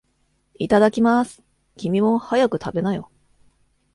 [0.55, 1.43] いただきまーす。
[1.77, 3.11] 君も、早く食べなよ。